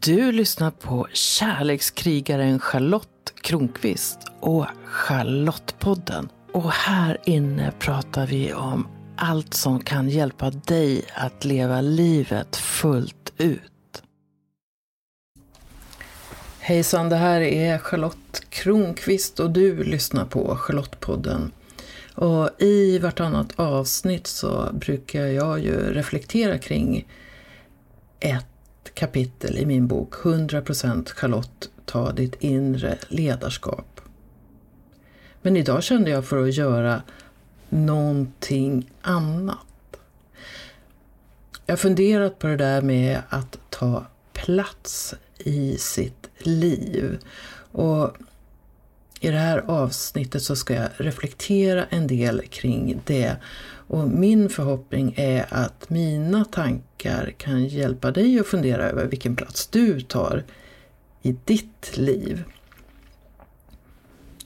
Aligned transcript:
Du 0.00 0.32
lyssnar 0.32 0.70
på 0.70 1.06
kärlekskrigaren 1.12 2.58
Charlotte 2.58 3.34
Kronqvist 3.40 4.18
och 4.40 4.66
Charlottepodden. 4.84 6.28
Och 6.52 6.70
här 6.72 7.18
inne 7.24 7.72
pratar 7.78 8.26
vi 8.26 8.52
om 8.52 8.88
allt 9.16 9.54
som 9.54 9.80
kan 9.80 10.08
hjälpa 10.08 10.50
dig 10.50 11.04
att 11.14 11.44
leva 11.44 11.80
livet 11.80 12.56
fullt 12.56 13.32
ut. 13.38 14.02
Hejsan, 16.60 17.08
det 17.08 17.16
här 17.16 17.40
är 17.40 17.78
Charlotte 17.78 18.42
Kronqvist 18.50 19.40
och 19.40 19.50
du 19.50 19.84
lyssnar 19.84 20.24
på 20.24 20.56
Charlottepodden. 20.56 21.52
Och 22.14 22.62
i 22.62 22.98
vartannat 22.98 23.52
avsnitt 23.56 24.26
så 24.26 24.70
brukar 24.72 25.26
jag 25.26 25.60
ju 25.60 25.94
reflektera 25.94 26.58
kring 26.58 27.08
ett 28.20 28.46
kapitel 28.94 29.58
i 29.58 29.66
min 29.66 29.86
bok 29.86 30.14
100% 30.14 31.08
Charlotte, 31.08 31.68
ta 31.84 32.12
ditt 32.12 32.34
inre 32.38 32.98
ledarskap. 33.08 34.00
Men 35.42 35.56
idag 35.56 35.82
kände 35.82 36.10
jag 36.10 36.24
för 36.24 36.42
att 36.42 36.54
göra 36.54 37.02
någonting 37.68 38.90
annat. 39.02 39.66
Jag 41.66 41.72
har 41.72 41.78
funderat 41.78 42.38
på 42.38 42.46
det 42.46 42.56
där 42.56 42.82
med 42.82 43.22
att 43.28 43.58
ta 43.70 44.06
plats 44.32 45.14
i 45.38 45.78
sitt 45.78 46.28
liv. 46.38 47.18
Och 47.72 48.16
i 49.24 49.30
det 49.30 49.38
här 49.38 49.64
avsnittet 49.66 50.42
så 50.42 50.56
ska 50.56 50.74
jag 50.74 50.88
reflektera 50.96 51.84
en 51.84 52.06
del 52.06 52.42
kring 52.50 53.00
det 53.04 53.36
och 53.86 54.08
min 54.08 54.48
förhoppning 54.48 55.14
är 55.16 55.46
att 55.50 55.90
mina 55.90 56.44
tankar 56.44 57.34
kan 57.38 57.66
hjälpa 57.66 58.10
dig 58.10 58.40
att 58.40 58.46
fundera 58.46 58.90
över 58.90 59.06
vilken 59.06 59.36
plats 59.36 59.66
du 59.66 60.00
tar 60.00 60.44
i 61.22 61.36
ditt 61.44 61.96
liv. 61.96 62.44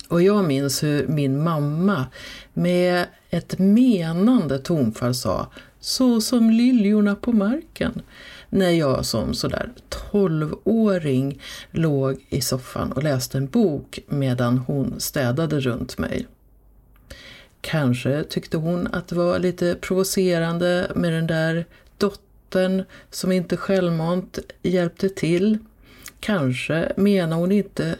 Och 0.09 0.23
jag 0.23 0.45
minns 0.45 0.83
hur 0.83 1.07
min 1.07 1.43
mamma 1.43 2.07
med 2.53 3.07
ett 3.31 3.59
menande 3.59 4.59
tonfall 4.59 5.15
sa 5.15 5.51
så 5.81 6.21
som 6.21 6.51
liljorna 6.51 7.15
på 7.15 7.33
marken 7.33 8.03
när 8.51 8.71
jag 8.71 9.07
som 9.07 9.35
sådär 9.35 9.71
tolvåring 9.89 11.41
låg 11.71 12.27
i 12.29 12.41
soffan 12.41 12.93
och 12.93 13.03
läste 13.03 13.39
en 13.39 13.47
bok 13.47 13.99
medan 14.07 14.59
hon 14.59 15.01
städade 15.01 15.61
runt 15.61 15.99
mig. 15.99 16.27
Kanske 17.61 18.25
tyckte 18.25 18.57
hon 18.57 18.87
att 18.87 19.09
det 19.09 19.17
var 19.17 19.39
lite 19.39 19.75
provocerande 19.81 20.93
med 20.95 21.13
den 21.13 21.27
där 21.27 21.67
dottern 21.99 22.85
som 23.11 23.33
inte 23.33 23.57
självmant 23.57 24.39
hjälpte 24.63 25.09
till. 25.09 25.59
Kanske 26.21 26.93
menar 26.97 27.37
hon 27.37 27.53
inte 27.53 27.97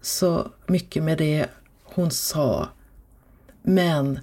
så 0.00 0.50
mycket 0.66 1.02
med 1.02 1.18
det 1.18 1.46
hon 1.84 2.10
sa. 2.10 2.68
Men 3.62 4.20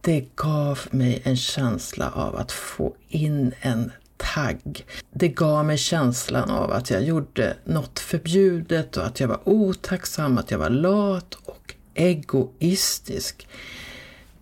det 0.00 0.36
gav 0.36 0.80
mig 0.90 1.22
en 1.24 1.36
känsla 1.36 2.10
av 2.10 2.36
att 2.36 2.52
få 2.52 2.94
in 3.08 3.54
en 3.60 3.92
tagg. 4.34 4.86
Det 5.10 5.28
gav 5.28 5.64
mig 5.64 5.78
känslan 5.78 6.50
av 6.50 6.72
att 6.72 6.90
jag 6.90 7.02
gjorde 7.02 7.56
något 7.64 7.98
förbjudet 7.98 8.96
och 8.96 9.06
att 9.06 9.20
jag 9.20 9.28
var 9.28 9.40
otacksam, 9.44 10.38
att 10.38 10.50
jag 10.50 10.58
var 10.58 10.70
lat 10.70 11.34
och 11.34 11.74
egoistisk. 11.94 13.48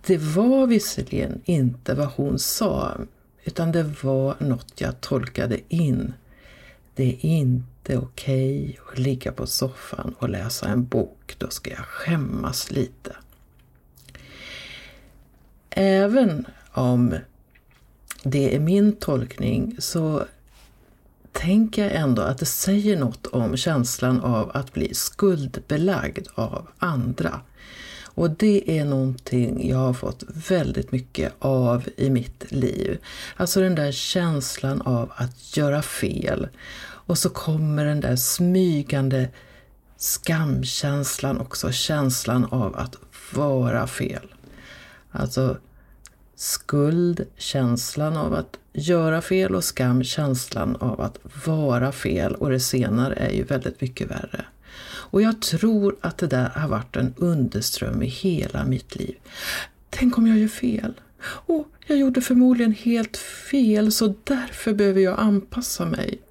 Det 0.05 0.17
var 0.17 0.67
visserligen 0.67 1.41
inte 1.45 1.93
vad 1.93 2.07
hon 2.07 2.39
sa, 2.39 2.97
utan 3.43 3.71
det 3.71 3.83
var 4.01 4.35
något 4.39 4.81
jag 4.81 5.01
tolkade 5.01 5.59
in. 5.67 6.13
Det 6.95 7.03
är 7.03 7.25
inte 7.25 7.97
okej 7.97 8.63
okay 8.63 8.77
att 8.91 8.99
ligga 8.99 9.31
på 9.31 9.47
soffan 9.47 10.15
och 10.19 10.29
läsa 10.29 10.67
en 10.67 10.85
bok, 10.85 11.35
då 11.37 11.49
ska 11.49 11.69
jag 11.69 11.85
skämmas 11.85 12.71
lite. 12.71 13.15
Även 15.69 16.45
om 16.71 17.15
det 18.23 18.55
är 18.55 18.59
min 18.59 18.95
tolkning 18.95 19.75
så 19.79 20.25
tänker 21.31 21.83
jag 21.83 21.95
ändå 21.95 22.21
att 22.21 22.37
det 22.37 22.45
säger 22.45 22.97
något 22.97 23.27
om 23.27 23.57
känslan 23.57 24.19
av 24.19 24.51
att 24.53 24.73
bli 24.73 24.93
skuldbelagd 24.93 26.27
av 26.35 26.67
andra. 26.79 27.41
Och 28.03 28.29
det 28.29 28.79
är 28.79 28.85
någonting 28.85 29.69
jag 29.69 29.77
har 29.77 29.93
fått 29.93 30.23
väldigt 30.49 30.91
mycket 30.91 31.33
av 31.39 31.89
i 31.97 32.09
mitt 32.09 32.51
liv. 32.51 32.97
Alltså 33.35 33.61
den 33.61 33.75
där 33.75 33.91
känslan 33.91 34.81
av 34.81 35.11
att 35.15 35.57
göra 35.57 35.81
fel. 35.81 36.47
Och 36.81 37.17
så 37.17 37.29
kommer 37.29 37.85
den 37.85 37.99
där 37.99 38.15
smygande 38.15 39.29
skamkänslan 39.97 41.39
också, 41.39 41.71
känslan 41.71 42.45
av 42.45 42.75
att 42.75 42.95
vara 43.33 43.87
fel. 43.87 44.33
Alltså 45.11 45.57
skuld, 46.39 47.25
känslan 47.37 48.17
av 48.17 48.33
att 48.33 48.59
göra 48.73 49.21
fel 49.21 49.55
och 49.55 49.63
skam, 49.63 50.03
känslan 50.03 50.75
av 50.75 51.01
att 51.01 51.19
vara 51.45 51.91
fel 51.91 52.35
och 52.35 52.49
det 52.49 52.59
senare 52.59 53.15
är 53.15 53.31
ju 53.31 53.43
väldigt 53.43 53.81
mycket 53.81 54.11
värre. 54.11 54.45
Och 54.81 55.21
jag 55.21 55.41
tror 55.41 55.95
att 56.01 56.17
det 56.17 56.27
där 56.27 56.49
har 56.49 56.69
varit 56.69 56.95
en 56.95 57.13
underström 57.17 58.03
i 58.03 58.05
hela 58.05 58.65
mitt 58.65 58.95
liv. 58.95 59.15
Tänk 59.89 60.17
om 60.17 60.27
jag 60.27 60.37
gör 60.37 60.47
fel? 60.47 60.93
Och 61.21 61.67
jag 61.87 61.97
gjorde 61.97 62.21
förmodligen 62.21 62.73
helt 62.73 63.17
fel 63.17 63.91
så 63.91 64.13
därför 64.23 64.73
behöver 64.73 65.01
jag 65.01 65.19
anpassa 65.19 65.85
mig. 65.85 66.21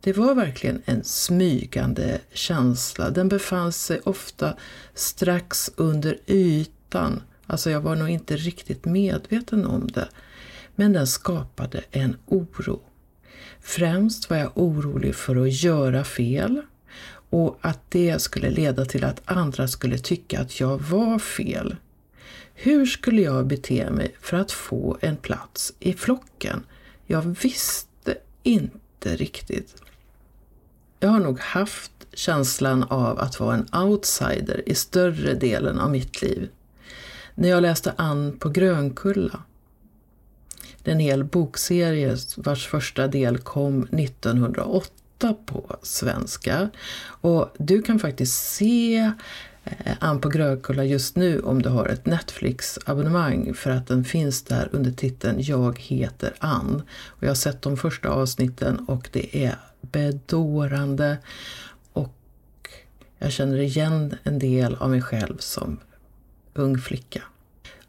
Det 0.00 0.12
var 0.12 0.34
verkligen 0.34 0.82
en 0.84 1.04
smygande 1.04 2.18
känsla. 2.32 3.10
Den 3.10 3.28
befann 3.28 3.72
sig 3.72 4.00
ofta 4.04 4.56
strax 4.94 5.70
under 5.76 6.18
ytan. 6.26 7.20
Alltså 7.46 7.70
jag 7.70 7.80
var 7.80 7.96
nog 7.96 8.08
inte 8.08 8.36
riktigt 8.36 8.84
medveten 8.84 9.66
om 9.66 9.86
det. 9.86 10.08
Men 10.74 10.92
den 10.92 11.06
skapade 11.06 11.82
en 11.90 12.16
oro. 12.26 12.80
Främst 13.60 14.30
var 14.30 14.36
jag 14.36 14.52
orolig 14.54 15.14
för 15.14 15.36
att 15.36 15.62
göra 15.62 16.04
fel 16.04 16.62
och 17.30 17.58
att 17.60 17.80
det 17.88 18.22
skulle 18.22 18.50
leda 18.50 18.84
till 18.84 19.04
att 19.04 19.22
andra 19.24 19.68
skulle 19.68 19.98
tycka 19.98 20.40
att 20.40 20.60
jag 20.60 20.78
var 20.78 21.18
fel. 21.18 21.76
Hur 22.54 22.86
skulle 22.86 23.22
jag 23.22 23.46
bete 23.46 23.90
mig 23.90 24.14
för 24.20 24.36
att 24.36 24.52
få 24.52 24.98
en 25.00 25.16
plats 25.16 25.72
i 25.78 25.92
flocken? 25.92 26.64
Jag 27.06 27.22
visste 27.22 28.16
inte 28.42 29.16
riktigt. 29.16 29.82
Jag 31.00 31.08
har 31.08 31.20
nog 31.20 31.40
haft 31.40 31.92
känslan 32.12 32.82
av 32.82 33.18
att 33.18 33.40
vara 33.40 33.54
en 33.54 33.74
outsider 33.74 34.68
i 34.68 34.74
större 34.74 35.34
delen 35.34 35.78
av 35.78 35.90
mitt 35.90 36.22
liv. 36.22 36.48
När 37.34 37.48
jag 37.48 37.62
läste 37.62 37.94
Ann 37.96 38.38
på 38.38 38.48
Grönkulla 38.48 39.40
det 40.82 40.90
är 40.90 40.94
en 40.94 41.00
hel 41.00 41.24
bokserie 41.24 42.16
vars 42.36 42.66
första 42.66 43.06
del 43.06 43.38
kom 43.38 43.82
1908 43.82 45.34
på 45.46 45.76
svenska. 45.82 46.70
Och 47.04 47.54
du 47.58 47.82
kan 47.82 47.98
faktiskt 47.98 48.54
se 48.54 49.12
eh, 49.64 49.96
Ann 50.00 50.20
på 50.20 50.28
Grönkulla 50.28 50.84
just 50.84 51.16
nu 51.16 51.40
om 51.40 51.62
du 51.62 51.68
har 51.68 51.86
ett 51.86 52.06
Netflix-abonnemang 52.06 53.54
för 53.54 53.70
att 53.70 53.86
den 53.86 54.04
finns 54.04 54.42
där 54.42 54.68
under 54.72 54.92
titeln 54.92 55.36
Jag 55.38 55.78
heter 55.78 56.34
Ann. 56.38 56.82
Och 57.06 57.22
jag 57.22 57.28
har 57.28 57.34
sett 57.34 57.62
de 57.62 57.76
första 57.76 58.08
avsnitten 58.08 58.76
och 58.76 59.08
det 59.12 59.44
är 59.44 59.56
bedårande 59.80 61.18
och 61.92 62.68
jag 63.18 63.32
känner 63.32 63.58
igen 63.58 64.14
en 64.22 64.38
del 64.38 64.74
av 64.74 64.90
mig 64.90 65.02
själv 65.02 65.36
som 65.38 65.78
ung 66.54 66.78
flicka. 66.78 67.22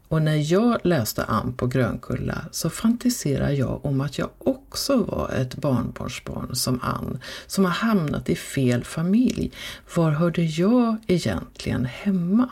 Och 0.08 0.22
när 0.22 0.52
jag 0.52 0.78
läste 0.84 1.24
Ann 1.24 1.52
på 1.52 1.66
Grönkulla 1.66 2.44
så 2.50 2.70
fantiserade 2.70 3.54
jag 3.54 3.84
om 3.84 4.00
att 4.00 4.18
jag 4.18 4.30
också 4.38 4.96
var 4.96 5.30
ett 5.30 5.54
barnbarnsbarn 5.54 6.54
som 6.54 6.80
Ann, 6.82 7.18
som 7.46 7.64
har 7.64 7.72
hamnat 7.72 8.28
i 8.28 8.36
fel 8.36 8.84
familj. 8.84 9.52
Var 9.94 10.10
hörde 10.10 10.42
jag 10.42 10.96
egentligen 11.06 11.84
hemma? 11.84 12.50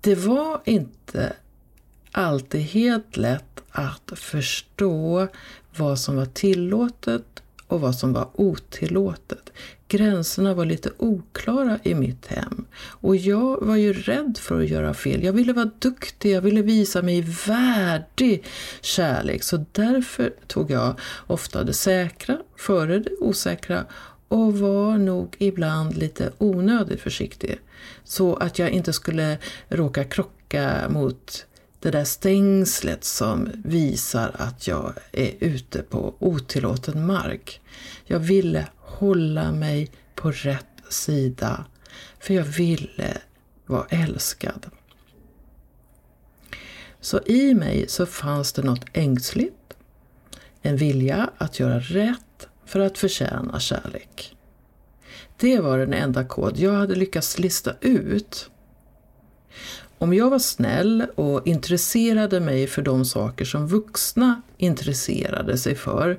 Det 0.00 0.14
var 0.14 0.60
inte 0.64 1.32
alltid 2.12 2.60
helt 2.60 3.16
lätt 3.16 3.62
att 3.70 4.12
förstå 4.14 5.28
vad 5.76 5.98
som 5.98 6.16
var 6.16 6.26
tillåtet 6.26 7.42
och 7.68 7.80
vad 7.80 7.94
som 7.94 8.12
var 8.12 8.28
otillåtet. 8.34 9.52
Gränserna 9.88 10.54
var 10.54 10.64
lite 10.64 10.90
oklara 10.98 11.78
i 11.82 11.94
mitt 11.94 12.26
hem 12.26 12.64
och 12.76 13.16
jag 13.16 13.60
var 13.60 13.76
ju 13.76 13.92
rädd 13.92 14.38
för 14.40 14.60
att 14.60 14.68
göra 14.68 14.94
fel. 14.94 15.22
Jag 15.22 15.32
ville 15.32 15.52
vara 15.52 15.70
duktig, 15.78 16.32
jag 16.32 16.40
ville 16.40 16.62
visa 16.62 17.02
mig 17.02 17.20
värdig 17.46 18.44
kärlek 18.80 19.42
så 19.42 19.64
därför 19.72 20.32
tog 20.46 20.70
jag 20.70 21.00
ofta 21.26 21.64
det 21.64 21.72
säkra 21.72 22.38
före 22.56 22.98
det 22.98 23.10
osäkra 23.20 23.84
och 24.28 24.58
var 24.58 24.98
nog 24.98 25.36
ibland 25.38 25.96
lite 25.96 26.32
onödigt 26.38 27.00
försiktig 27.00 27.60
så 28.04 28.36
att 28.36 28.58
jag 28.58 28.70
inte 28.70 28.92
skulle 28.92 29.38
råka 29.68 30.04
krocka 30.04 30.88
mot 30.88 31.46
det 31.80 31.90
där 31.90 32.04
stängslet 32.04 33.04
som 33.04 33.48
visar 33.64 34.36
att 34.38 34.66
jag 34.66 34.92
är 35.12 35.34
ute 35.40 35.82
på 35.82 36.14
otillåten 36.18 37.06
mark. 37.06 37.60
Jag 38.04 38.18
ville 38.18 38.66
hålla 38.76 39.52
mig 39.52 39.90
på 40.14 40.30
rätt 40.30 40.66
sida, 40.88 41.64
för 42.18 42.34
jag 42.34 42.44
ville 42.44 43.18
vara 43.66 43.86
älskad. 43.90 44.66
Så 47.00 47.20
i 47.26 47.54
mig 47.54 47.84
så 47.88 48.06
fanns 48.06 48.52
det 48.52 48.62
något 48.62 48.84
ängsligt, 48.92 49.76
en 50.62 50.76
vilja 50.76 51.30
att 51.38 51.60
göra 51.60 51.80
rätt 51.80 52.48
för 52.64 52.80
att 52.80 52.98
förtjäna 52.98 53.60
kärlek. 53.60 54.36
Det 55.36 55.60
var 55.60 55.78
den 55.78 55.92
enda 55.92 56.24
kod 56.24 56.58
jag 56.58 56.72
hade 56.72 56.94
lyckats 56.94 57.38
lista 57.38 57.74
ut. 57.80 58.50
Om 59.98 60.14
jag 60.14 60.30
var 60.30 60.38
snäll 60.38 61.06
och 61.14 61.46
intresserade 61.46 62.40
mig 62.40 62.66
för 62.66 62.82
de 62.82 63.04
saker 63.04 63.44
som 63.44 63.66
vuxna 63.66 64.42
intresserade 64.56 65.58
sig 65.58 65.74
för, 65.74 66.18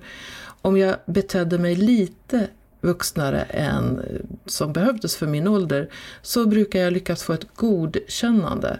om 0.61 0.77
jag 0.77 0.95
betedde 1.05 1.57
mig 1.57 1.75
lite 1.75 2.47
vuxnare 2.81 3.41
än 3.41 3.99
eh, 3.99 4.21
som 4.45 4.73
behövdes 4.73 5.15
för 5.15 5.27
min 5.27 5.47
ålder, 5.47 5.89
så 6.21 6.45
brukar 6.45 6.79
jag 6.79 6.93
lyckas 6.93 7.23
få 7.23 7.33
ett 7.33 7.55
godkännande. 7.55 8.79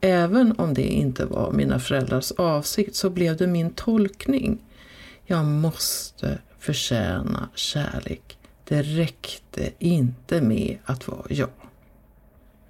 Även 0.00 0.54
om 0.58 0.74
det 0.74 0.82
inte 0.82 1.24
var 1.24 1.52
mina 1.52 1.78
föräldrars 1.78 2.32
avsikt 2.32 2.94
så 2.94 3.10
blev 3.10 3.36
det 3.36 3.46
min 3.46 3.70
tolkning. 3.70 4.58
Jag 5.24 5.44
måste 5.44 6.38
förtjäna 6.58 7.48
kärlek. 7.54 8.38
Det 8.64 8.82
räckte 8.82 9.70
inte 9.78 10.40
med 10.40 10.78
att 10.84 11.08
vara 11.08 11.26
jag. 11.28 11.48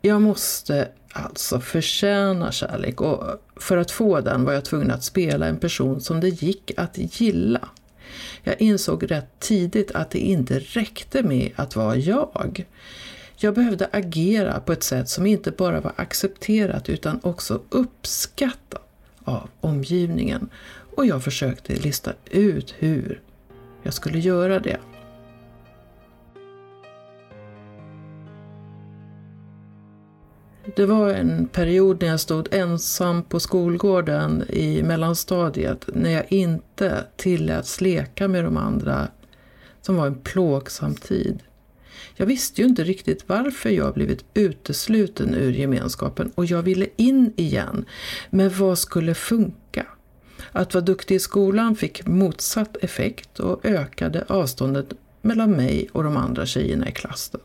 Jag 0.01 0.23
måste 0.23 0.89
alltså 1.25 1.61
förtjänar 1.61 2.51
kärlek 2.51 3.01
och 3.01 3.25
för 3.57 3.77
att 3.77 3.91
få 3.91 4.21
den 4.21 4.45
var 4.45 4.53
jag 4.53 4.65
tvungen 4.65 4.91
att 4.91 5.05
spela 5.05 5.47
en 5.47 5.59
person 5.59 6.01
som 6.01 6.21
det 6.21 6.29
gick 6.29 6.73
att 6.77 7.21
gilla. 7.21 7.69
Jag 8.43 8.61
insåg 8.61 9.11
rätt 9.11 9.41
tidigt 9.41 9.91
att 9.91 10.11
det 10.11 10.19
inte 10.19 10.59
räckte 10.59 11.23
med 11.23 11.51
att 11.57 11.77
vara 11.77 11.97
jag. 11.97 12.67
Jag 13.37 13.55
behövde 13.55 13.89
agera 13.93 14.61
på 14.61 14.73
ett 14.73 14.83
sätt 14.83 15.09
som 15.09 15.27
inte 15.27 15.51
bara 15.51 15.81
var 15.81 15.93
accepterat 15.97 16.89
utan 16.89 17.21
också 17.23 17.61
uppskattat 17.69 18.83
av 19.25 19.49
omgivningen. 19.61 20.49
Och 20.97 21.07
jag 21.07 21.25
försökte 21.25 21.75
lista 21.75 22.13
ut 22.31 22.75
hur 22.79 23.21
jag 23.83 23.95
skulle 23.95 24.19
göra 24.19 24.61
det. 24.61 24.79
Det 30.75 30.87
var 30.87 31.09
en 31.09 31.49
period 31.49 32.03
när 32.03 32.09
jag 32.09 32.21
stod 32.21 32.55
ensam 32.55 33.23
på 33.23 33.41
skolgården 33.41 34.45
i 34.49 34.83
mellanstadiet 34.83 35.89
när 35.95 36.11
jag 36.11 36.33
inte 36.33 37.05
tilläts 37.17 37.81
leka 37.81 38.29
med 38.29 38.45
de 38.45 38.57
andra 38.57 39.09
som 39.83 39.97
var 39.97 40.07
en 40.07 40.15
plågsam 40.15 40.95
tid. 40.95 41.43
Jag 42.17 42.27
visste 42.27 42.61
ju 42.61 42.69
inte 42.69 42.85
riktigt 42.85 43.25
varför 43.27 43.71
jag 43.71 43.95
blivit 43.95 44.25
utesluten 44.35 45.35
ur 45.35 45.53
gemenskapen 45.53 46.33
och 46.35 46.45
jag 46.45 46.63
ville 46.63 46.87
in 46.97 47.33
igen. 47.37 47.85
Men 48.31 48.51
vad 48.51 48.79
skulle 48.79 49.15
funka? 49.15 49.87
Att 50.53 50.75
vara 50.75 50.85
duktig 50.85 51.15
i 51.15 51.19
skolan 51.19 51.77
fick 51.77 52.07
motsatt 52.07 52.77
effekt 52.77 53.41
och 53.41 53.65
ökade 53.65 54.25
avståndet 54.29 54.87
mellan 55.23 55.51
mig 55.51 55.89
och 55.93 56.05
de 56.05 56.17
andra 56.17 56.47
tjejerna 56.47 56.89
i 56.89 56.93
klassen. 56.93 57.41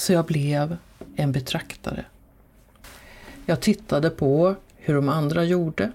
Så 0.00 0.12
jag 0.12 0.24
blev 0.24 0.76
en 1.16 1.32
betraktare. 1.32 2.04
Jag 3.46 3.60
tittade 3.60 4.10
på 4.10 4.54
hur 4.76 4.94
de 4.94 5.08
andra 5.08 5.44
gjorde. 5.44 5.92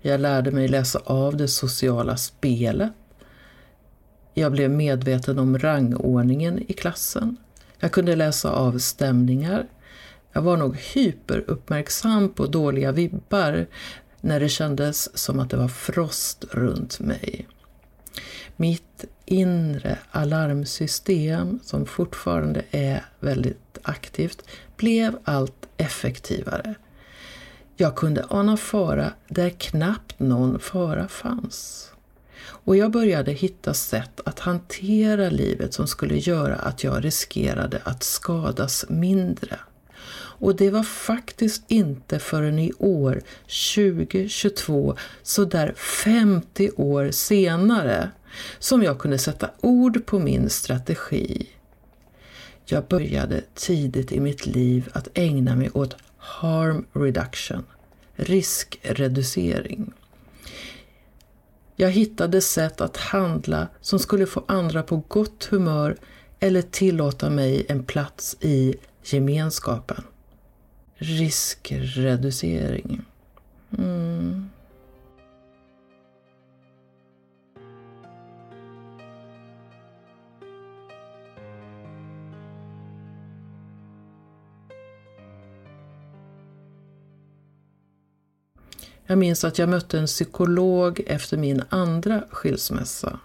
Jag 0.00 0.20
lärde 0.20 0.50
mig 0.50 0.68
läsa 0.68 1.00
av 1.04 1.36
det 1.36 1.48
sociala 1.48 2.16
spelet. 2.16 2.90
Jag 4.34 4.52
blev 4.52 4.70
medveten 4.70 5.38
om 5.38 5.58
rangordningen 5.58 6.64
i 6.68 6.72
klassen. 6.72 7.36
Jag 7.78 7.92
kunde 7.92 8.16
läsa 8.16 8.50
av 8.50 8.78
stämningar. 8.78 9.66
Jag 10.32 10.42
var 10.42 10.56
nog 10.56 10.76
hyperuppmärksam 10.76 12.28
på 12.28 12.46
dåliga 12.46 12.92
vibbar 12.92 13.66
när 14.20 14.40
det 14.40 14.48
kändes 14.48 15.18
som 15.18 15.40
att 15.40 15.50
det 15.50 15.56
var 15.56 15.68
frost 15.68 16.44
runt 16.50 17.00
mig. 17.00 17.48
Mitt 18.56 19.04
inre 19.32 19.98
alarmsystem, 20.10 21.60
som 21.62 21.86
fortfarande 21.86 22.62
är 22.70 23.04
väldigt 23.20 23.78
aktivt, 23.82 24.42
blev 24.76 25.18
allt 25.24 25.68
effektivare. 25.76 26.74
Jag 27.76 27.96
kunde 27.96 28.24
ana 28.28 28.56
fara 28.56 29.12
där 29.28 29.50
knappt 29.50 30.20
någon 30.20 30.58
fara 30.58 31.08
fanns. 31.08 31.88
Och 32.44 32.76
jag 32.76 32.90
började 32.90 33.32
hitta 33.32 33.74
sätt 33.74 34.20
att 34.24 34.38
hantera 34.38 35.30
livet 35.30 35.74
som 35.74 35.86
skulle 35.86 36.16
göra 36.16 36.54
att 36.54 36.84
jag 36.84 37.04
riskerade 37.04 37.80
att 37.84 38.02
skadas 38.02 38.84
mindre. 38.88 39.58
Och 40.42 40.56
det 40.56 40.70
var 40.70 40.82
faktiskt 40.82 41.62
inte 41.68 42.18
förrän 42.18 42.58
i 42.58 42.72
år 42.78 43.22
2022, 43.74 44.96
så 45.22 45.44
där 45.44 45.72
50 45.76 46.70
år 46.76 47.10
senare, 47.10 48.10
som 48.58 48.82
jag 48.82 48.98
kunde 48.98 49.18
sätta 49.18 49.50
ord 49.60 50.06
på 50.06 50.18
min 50.18 50.50
strategi. 50.50 51.48
Jag 52.64 52.84
började 52.84 53.42
tidigt 53.54 54.12
i 54.12 54.20
mitt 54.20 54.46
liv 54.46 54.88
att 54.92 55.08
ägna 55.14 55.56
mig 55.56 55.70
åt 55.70 55.96
harm 56.16 56.86
reduction, 56.92 57.64
riskreducering. 58.14 59.92
Jag 61.76 61.90
hittade 61.90 62.40
sätt 62.40 62.80
att 62.80 62.96
handla 62.96 63.68
som 63.80 63.98
skulle 63.98 64.26
få 64.26 64.44
andra 64.48 64.82
på 64.82 65.02
gott 65.08 65.44
humör 65.44 65.96
eller 66.40 66.62
tillåta 66.62 67.30
mig 67.30 67.66
en 67.68 67.84
plats 67.84 68.36
i 68.40 68.74
gemenskapen. 69.02 70.04
Riskreducering. 70.94 73.02
Mm. 73.78 74.50
Jag 89.06 89.18
minns 89.18 89.44
att 89.44 89.58
jag 89.58 89.68
mötte 89.68 89.98
en 89.98 90.06
psykolog 90.06 91.00
efter 91.06 91.36
min 91.36 91.62
andra 91.68 92.24
skilsmässa. 92.30 93.18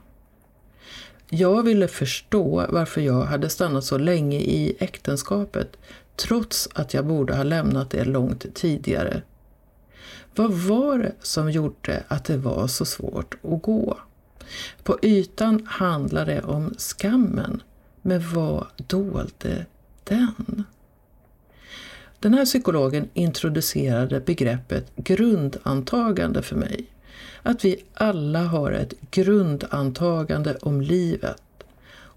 Jag 1.30 1.64
ville 1.64 1.88
förstå 1.88 2.66
varför 2.69 3.02
jag 3.02 3.22
hade 3.22 3.50
stannat 3.50 3.84
så 3.84 3.98
länge 3.98 4.40
i 4.40 4.78
äktenskapet 4.80 5.78
trots 6.16 6.69
att 6.74 6.94
jag 6.94 7.06
borde 7.06 7.36
ha 7.36 7.44
lämnat 7.44 7.90
det 7.90 8.06
långt 8.06 8.56
tidigare. 8.56 9.22
Vad 10.36 10.52
var 10.52 10.98
det 10.98 11.14
som 11.22 11.52
gjorde 11.52 12.04
att 12.07 12.26
det 12.26 12.38
var 12.38 12.68
så 12.68 12.86
svårt 12.86 13.34
att 13.34 13.62
gå? 13.62 13.98
På 14.84 15.00
ytan 15.02 15.66
handlade 15.68 16.34
det 16.34 16.42
om 16.42 16.74
skammen, 16.78 17.62
men 18.02 18.34
vad 18.34 18.68
dolde 18.88 19.66
den? 20.04 20.64
Den 22.19 22.33
här 22.33 22.45
psykologen 22.45 23.09
introducerade 23.14 24.19
begreppet 24.19 24.92
grundantagande 24.95 26.42
för 26.42 26.56
mig. 26.56 26.86
Att 27.44 27.66
vi 27.66 27.83
alla 27.94 28.44
har 28.44 28.71
ett 28.71 28.94
grundantagande 29.12 30.56
om 30.56 30.81
livet. 30.81 31.42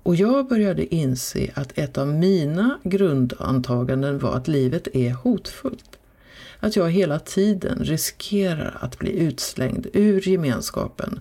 Och 0.02 0.16
jag 0.16 0.48
började 0.48 0.94
inse 0.94 1.50
att 1.54 1.78
ett 1.78 1.98
av 1.98 2.08
mina 2.08 2.78
grundantaganden 2.82 4.18
var 4.18 4.36
att 4.36 4.48
livet 4.48 4.88
är 4.92 5.10
hotfullt. 5.10 5.98
Att 6.60 6.76
jag 6.76 6.90
hela 6.90 7.18
tiden 7.18 7.78
riskerar 7.84 8.78
att 8.80 8.98
bli 8.98 9.10
utslängd 9.10 9.86
ur 9.92 10.28
gemenskapen. 10.28 11.20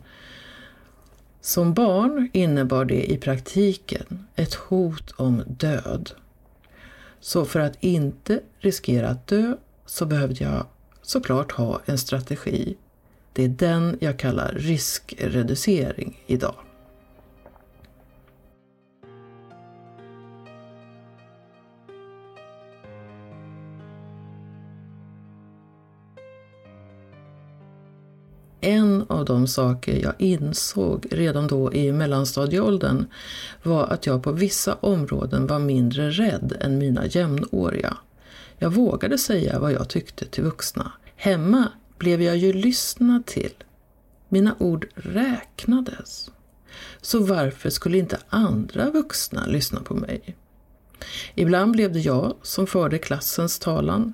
Som 1.41 1.73
barn 1.73 2.29
innebar 2.33 2.85
det 2.85 3.11
i 3.11 3.17
praktiken 3.17 4.25
ett 4.35 4.53
hot 4.53 5.11
om 5.15 5.43
död. 5.47 6.11
Så 7.21 7.45
för 7.45 7.59
att 7.59 7.83
inte 7.83 8.39
riskera 8.59 9.09
att 9.09 9.27
dö 9.27 9.55
så 9.85 10.05
behövde 10.05 10.43
jag 10.43 10.65
såklart 11.01 11.51
ha 11.51 11.81
en 11.85 11.97
strategi. 11.97 12.77
Det 13.33 13.43
är 13.43 13.49
den 13.49 13.97
jag 14.01 14.19
kallar 14.19 14.53
riskreducering 14.53 16.23
idag. 16.27 16.55
En 28.61 29.05
av 29.09 29.25
de 29.25 29.47
saker 29.47 30.03
jag 30.03 30.13
insåg 30.17 31.07
redan 31.11 31.47
då 31.47 31.73
i 31.73 31.91
mellanstadieåldern 31.91 33.05
var 33.63 33.87
att 33.87 34.05
jag 34.05 34.23
på 34.23 34.31
vissa 34.31 34.73
områden 34.73 35.47
var 35.47 35.59
mindre 35.59 36.09
rädd 36.09 36.57
än 36.59 36.77
mina 36.77 37.05
jämnåriga. 37.05 37.97
Jag 38.57 38.69
vågade 38.69 39.17
säga 39.17 39.59
vad 39.59 39.71
jag 39.71 39.89
tyckte 39.89 40.25
till 40.25 40.43
vuxna. 40.43 40.91
Hemma 41.15 41.67
blev 41.97 42.21
jag 42.21 42.37
ju 42.37 42.53
lyssnad 42.53 43.25
till. 43.25 43.53
Mina 44.29 44.55
ord 44.59 44.87
räknades. 44.95 46.31
Så 47.01 47.19
varför 47.19 47.69
skulle 47.69 47.97
inte 47.97 48.17
andra 48.29 48.89
vuxna 48.89 49.45
lyssna 49.45 49.79
på 49.79 49.93
mig? 49.93 50.35
Ibland 51.35 51.71
blev 51.71 51.93
det 51.93 51.99
jag 51.99 52.33
som 52.41 52.67
förde 52.67 52.97
klassens 52.97 53.59
talan. 53.59 54.13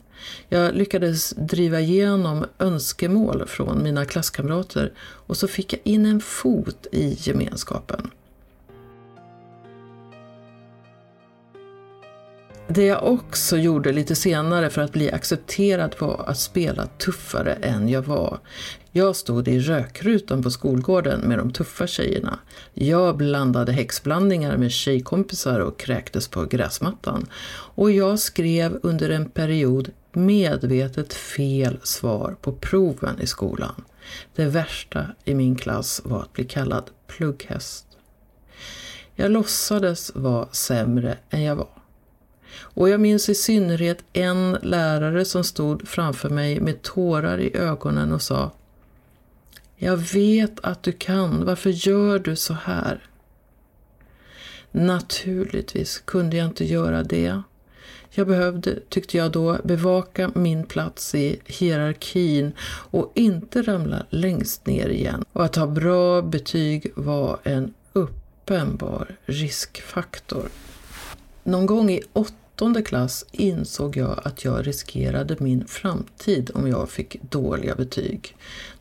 Jag 0.50 0.76
lyckades 0.76 1.30
driva 1.30 1.80
igenom 1.80 2.46
önskemål 2.60 3.44
från 3.48 3.84
mina 3.84 4.06
klasskamrater 4.06 4.94
och 5.00 5.38
så 5.38 5.48
fick 5.48 5.74
jag 5.74 5.82
in 5.84 6.06
en 6.06 6.22
fot 6.22 6.88
i 6.92 7.18
gemenskapen. 7.20 8.12
Det 12.68 12.86
jag 12.86 13.04
också 13.04 13.58
gjorde 13.58 13.92
lite 13.92 14.16
senare 14.16 14.70
för 14.70 14.82
att 14.82 14.92
bli 14.92 15.12
accepterad 15.12 15.96
var 16.00 16.24
att 16.28 16.40
spela 16.40 16.86
tuffare 16.86 17.54
än 17.54 17.90
jag 17.90 18.02
var. 18.02 18.40
Jag 18.98 19.16
stod 19.16 19.48
i 19.48 19.60
rökrutan 19.60 20.44
på 20.44 20.52
skolgården 20.52 21.20
med 21.20 21.38
de 21.38 21.52
tuffa 21.52 21.88
tjejerna. 21.88 22.40
Jag 22.74 23.18
blandade 23.18 23.72
häxblandningar 23.72 24.58
med 24.58 24.72
tjejkompisar 24.72 25.60
och 25.60 25.80
kräktes 25.80 26.28
på 26.28 26.46
gräsmattan. 26.46 27.28
Och 27.76 27.92
jag 27.92 28.20
skrev 28.20 28.80
under 28.84 29.10
en 29.10 29.30
period 29.30 29.90
medvetet 30.14 31.14
fel 31.14 31.78
svar 31.84 32.36
på 32.42 32.52
proven 32.52 33.22
i 33.22 33.28
skolan. 33.28 33.84
Det 34.36 34.46
värsta 34.46 35.06
i 35.26 35.34
min 35.34 35.56
klass 35.56 36.02
var 36.06 36.22
att 36.22 36.34
bli 36.34 36.46
kallad 36.46 36.90
plugghäst. 37.08 37.86
Jag 39.16 39.32
låtsades 39.32 40.12
vara 40.16 40.48
sämre 40.52 41.18
än 41.30 41.44
jag 41.44 41.56
var. 41.56 41.82
Och 42.60 42.90
jag 42.90 43.00
minns 43.00 43.30
i 43.30 43.36
synnerhet 43.36 44.04
en 44.14 44.58
lärare 44.62 45.26
som 45.26 45.44
stod 45.44 45.88
framför 45.88 46.30
mig 46.30 46.60
med 46.60 46.82
tårar 46.82 47.38
i 47.38 47.58
ögonen 47.58 48.12
och 48.12 48.22
sa 48.22 48.52
jag 49.78 49.98
vet 49.98 50.60
att 50.60 50.84
du 50.84 50.92
kan, 50.92 51.46
varför 51.46 51.70
gör 51.70 52.20
du 52.20 52.36
så 52.36 52.54
här? 52.54 53.10
Naturligtvis 54.72 56.00
kunde 56.06 56.38
jag 56.38 56.46
inte 56.46 56.66
göra 56.66 57.04
det. 57.04 57.42
Jag 58.10 58.28
behövde, 58.28 58.80
tyckte 58.90 59.18
jag 59.18 59.32
då, 59.32 59.58
bevaka 59.64 60.32
min 60.36 60.66
plats 60.66 61.16
i 61.16 61.40
hierarkin 61.46 62.52
och 62.68 63.12
inte 63.16 63.62
ramla 63.62 64.06
längst 64.10 64.66
ner 64.66 64.90
igen. 64.90 65.26
Och 65.34 65.46
att 65.46 65.56
ha 65.56 65.68
bra 65.68 66.22
betyg 66.22 66.92
var 66.96 67.40
en 67.44 67.74
uppenbar 67.94 69.16
riskfaktor. 69.26 70.50
Någon 71.44 71.66
gång 71.66 71.90
i 71.90 72.02
åttonde 72.14 72.82
klass 72.82 73.26
insåg 73.32 73.98
jag 73.98 74.20
att 74.24 74.46
jag 74.46 74.68
riskerade 74.68 75.36
min 75.40 75.68
framtid 75.68 76.52
om 76.54 76.68
jag 76.68 76.90
fick 76.90 77.22
dåliga 77.22 77.76
betyg. 77.76 78.36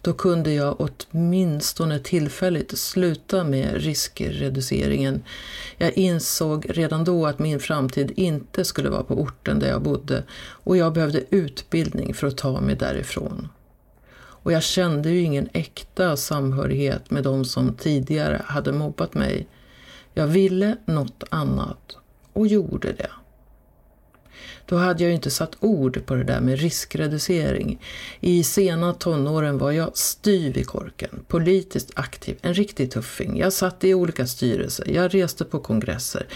Då 0.05 0.13
kunde 0.13 0.53
jag 0.53 0.77
åtminstone 0.81 1.99
tillfälligt 1.99 2.79
sluta 2.79 3.45
med 3.45 3.75
riskreduceringen. 3.75 5.23
Jag 5.77 5.93
insåg 5.93 6.67
redan 6.69 7.05
då 7.05 7.27
att 7.27 7.39
min 7.39 7.61
framtid 7.61 8.13
inte 8.17 8.65
skulle 8.65 8.89
vara 8.89 9.03
på 9.03 9.15
orten 9.15 9.59
där 9.59 9.69
jag 9.69 9.83
bodde 9.83 10.23
och 10.37 10.77
jag 10.77 10.93
behövde 10.93 11.25
utbildning 11.31 12.15
för 12.15 12.27
att 12.27 12.37
ta 12.37 12.61
mig 12.61 12.77
därifrån. 12.77 13.49
Och 14.15 14.53
jag 14.53 14.63
kände 14.63 15.11
ju 15.11 15.21
ingen 15.21 15.49
äkta 15.53 16.17
samhörighet 16.17 17.11
med 17.11 17.25
de 17.25 17.45
som 17.45 17.75
tidigare 17.75 18.43
hade 18.45 18.73
mobbat 18.73 19.15
mig. 19.15 19.47
Jag 20.15 20.27
ville 20.27 20.77
något 20.85 21.25
annat 21.31 21.97
och 22.33 22.47
gjorde 22.47 22.93
det. 22.93 23.11
Då 24.67 24.77
hade 24.77 25.05
jag 25.05 25.13
inte 25.13 25.31
satt 25.31 25.57
ord 25.61 26.07
på 26.07 26.15
det 26.15 26.25
där 26.25 26.41
med 26.41 26.59
riskreducering. 26.59 27.81
I 28.21 28.45
sena 28.45 28.93
tonåren 28.93 29.59
var 29.59 29.73
jag 29.73 29.97
styv 29.97 30.57
i 30.57 30.65
korken, 30.65 31.25
politiskt 31.29 31.91
aktiv, 31.95 32.39
en 32.43 32.55
riktig 32.55 32.91
tuffing. 32.91 33.39
Jag 33.39 33.53
satt 33.53 33.85
i 33.85 33.95
olika 33.95 34.27
styrelser, 34.27 34.91
jag 34.91 35.15
reste 35.15 35.45
på 35.45 35.61
kongresser. 35.61 36.27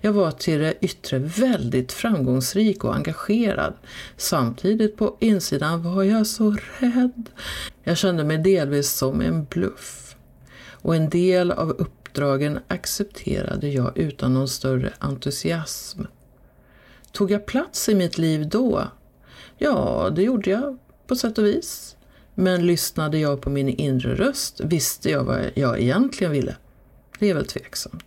Jag 0.00 0.12
var 0.12 0.30
till 0.30 0.58
det 0.58 0.74
yttre 0.80 1.18
väldigt 1.18 1.92
framgångsrik 1.92 2.84
och 2.84 2.96
engagerad. 2.96 3.74
Samtidigt 4.16 4.96
på 4.96 5.16
insidan 5.20 5.94
var 5.94 6.02
jag 6.02 6.26
så 6.26 6.56
rädd. 6.78 7.30
Jag 7.84 7.98
kände 7.98 8.24
mig 8.24 8.38
delvis 8.38 8.90
som 8.90 9.20
en 9.20 9.44
bluff. 9.44 10.16
Och 10.80 10.96
en 10.96 11.08
del 11.08 11.50
av 11.50 11.70
uppdragen 11.70 12.58
accepterade 12.68 13.68
jag 13.68 13.98
utan 13.98 14.34
någon 14.34 14.48
större 14.48 14.92
entusiasm. 14.98 16.02
Tog 17.12 17.30
jag 17.30 17.46
plats 17.46 17.88
i 17.88 17.94
mitt 17.94 18.18
liv 18.18 18.48
då? 18.48 18.88
Ja, 19.58 20.10
det 20.16 20.22
gjorde 20.22 20.50
jag 20.50 20.78
på 21.06 21.16
sätt 21.16 21.38
och 21.38 21.46
vis. 21.46 21.96
Men 22.34 22.66
lyssnade 22.66 23.18
jag 23.18 23.40
på 23.40 23.50
min 23.50 23.68
inre 23.68 24.14
röst? 24.14 24.60
Visste 24.60 25.10
jag 25.10 25.24
vad 25.24 25.50
jag 25.54 25.80
egentligen 25.80 26.32
ville? 26.32 26.56
Det 27.18 27.30
är 27.30 27.34
väl 27.34 27.46
tveksamt. 27.46 28.04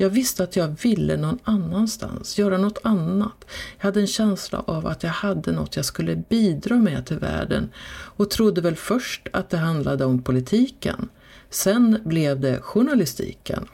Jag 0.00 0.10
visste 0.10 0.44
att 0.44 0.56
jag 0.56 0.76
ville 0.82 1.16
någon 1.16 1.38
annanstans, 1.44 2.38
göra 2.38 2.58
något 2.58 2.78
annat. 2.82 3.44
Jag 3.78 3.84
hade 3.84 4.00
en 4.00 4.06
känsla 4.06 4.64
av 4.66 4.86
att 4.86 5.02
jag 5.02 5.10
hade 5.10 5.52
något 5.52 5.76
jag 5.76 5.84
skulle 5.84 6.16
bidra 6.16 6.76
med 6.76 7.06
till 7.06 7.18
världen 7.18 7.70
och 7.90 8.30
trodde 8.30 8.60
väl 8.60 8.76
först 8.76 9.28
att 9.32 9.50
det 9.50 9.56
handlade 9.56 10.04
om 10.04 10.22
politiken. 10.22 11.08
Sen 11.50 12.00
blev 12.04 12.40
det 12.40 12.60
journalistiken. 12.60 13.68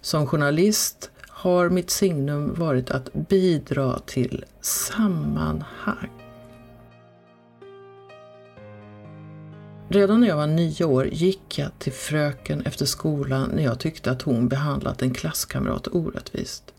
Som 0.00 0.26
journalist 0.26 1.10
har 1.42 1.68
mitt 1.68 1.90
signum 1.90 2.54
varit 2.54 2.90
att 2.90 3.12
bidra 3.12 3.98
till 3.98 4.44
sammanhang. 4.60 6.10
Redan 9.88 10.20
när 10.20 10.28
jag 10.28 10.36
var 10.36 10.46
nio 10.46 10.84
år 10.84 11.06
gick 11.06 11.58
jag 11.58 11.78
till 11.78 11.92
fröken 11.92 12.62
efter 12.66 12.86
skolan 12.86 13.50
när 13.54 13.62
jag 13.62 13.80
tyckte 13.80 14.10
att 14.10 14.22
hon 14.22 14.48
behandlat 14.48 15.02
en 15.02 15.14
klasskamrat 15.14 15.88
orättvist. 15.88 16.74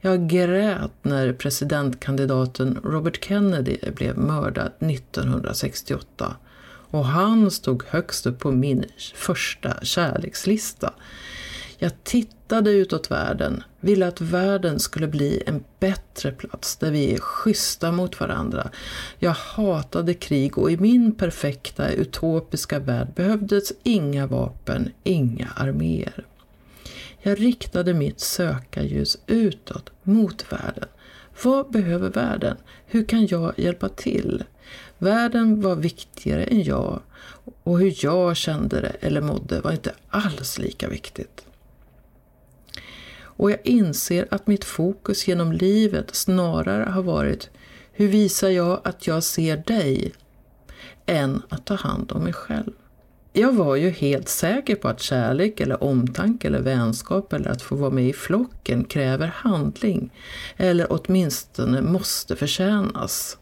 Jag 0.00 0.28
grät 0.28 0.92
när 1.02 1.32
presidentkandidaten 1.32 2.78
Robert 2.84 3.24
Kennedy 3.24 3.76
blev 3.94 4.18
mördad 4.18 4.72
1968 4.78 6.36
och 6.64 7.04
han 7.04 7.50
stod 7.50 7.84
högst 7.88 8.26
upp 8.26 8.38
på 8.38 8.50
min 8.50 8.84
första 9.14 9.80
kärlekslista. 9.82 10.92
Jag 11.82 12.04
tittade 12.04 12.70
utåt 12.70 13.10
världen, 13.10 13.62
ville 13.80 14.06
att 14.06 14.20
världen 14.20 14.78
skulle 14.78 15.08
bli 15.08 15.42
en 15.46 15.64
bättre 15.80 16.32
plats 16.32 16.76
där 16.76 16.90
vi 16.90 17.14
är 17.14 17.18
schyssta 17.18 17.92
mot 17.92 18.20
varandra. 18.20 18.70
Jag 19.18 19.30
hatade 19.30 20.14
krig 20.14 20.58
och 20.58 20.70
i 20.70 20.76
min 20.76 21.14
perfekta 21.14 21.90
utopiska 21.90 22.78
värld 22.78 23.08
behövdes 23.14 23.72
inga 23.82 24.26
vapen, 24.26 24.90
inga 25.04 25.48
arméer. 25.56 26.26
Jag 27.22 27.40
riktade 27.40 27.94
mitt 27.94 28.20
sökarljus 28.20 29.18
utåt, 29.26 29.90
mot 30.02 30.52
världen. 30.52 30.88
Vad 31.42 31.70
behöver 31.70 32.10
världen? 32.10 32.56
Hur 32.86 33.04
kan 33.04 33.26
jag 33.26 33.52
hjälpa 33.56 33.88
till? 33.88 34.44
Världen 34.98 35.60
var 35.60 35.76
viktigare 35.76 36.44
än 36.44 36.62
jag 36.62 37.00
och 37.62 37.78
hur 37.78 37.94
jag 38.04 38.36
kände 38.36 38.80
det 38.80 39.06
eller 39.06 39.20
mådde 39.20 39.60
var 39.60 39.72
inte 39.72 39.94
alls 40.08 40.58
lika 40.58 40.88
viktigt. 40.88 41.46
Och 43.36 43.50
jag 43.50 43.58
inser 43.64 44.28
att 44.30 44.46
mitt 44.46 44.64
fokus 44.64 45.28
genom 45.28 45.52
livet 45.52 46.14
snarare 46.14 46.90
har 46.90 47.02
varit 47.02 47.50
hur 47.92 48.08
visar 48.08 48.48
jag 48.48 48.80
att 48.84 49.06
jag 49.06 49.22
ser 49.22 49.56
dig? 49.56 50.12
Än 51.06 51.42
att 51.48 51.66
ta 51.66 51.74
hand 51.74 52.12
om 52.12 52.24
mig 52.24 52.32
själv. 52.32 52.72
Jag 53.32 53.52
var 53.52 53.76
ju 53.76 53.90
helt 53.90 54.28
säker 54.28 54.74
på 54.74 54.88
att 54.88 55.00
kärlek 55.00 55.60
eller 55.60 55.84
omtanke 55.84 56.48
eller 56.48 56.60
vänskap 56.60 57.32
eller 57.32 57.50
att 57.50 57.62
få 57.62 57.76
vara 57.76 57.90
med 57.90 58.08
i 58.08 58.12
flocken 58.12 58.84
kräver 58.84 59.26
handling 59.26 60.10
eller 60.56 60.86
åtminstone 60.90 61.82
måste 61.82 62.36
förtjänas. 62.36 63.38